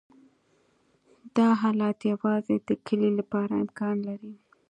[1.35, 4.33] دا حالت یوازې د کلې لپاره امکان لري